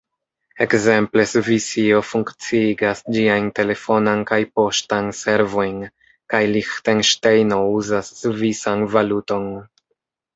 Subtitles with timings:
[0.65, 5.75] Ekzemple, Svisio funkciigas ĝiajn telefonan kaj poŝtan servojn,
[6.35, 9.47] kaj Liĥtenŝtejno uzas svisan valuton.